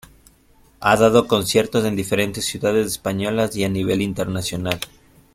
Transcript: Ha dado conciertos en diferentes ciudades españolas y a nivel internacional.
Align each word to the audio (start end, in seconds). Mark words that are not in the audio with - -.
Ha 0.79 0.97
dado 0.97 1.27
conciertos 1.27 1.85
en 1.85 1.95
diferentes 1.95 2.43
ciudades 2.45 2.87
españolas 2.87 3.55
y 3.55 3.65
a 3.65 3.69
nivel 3.69 4.01
internacional. 4.01 4.79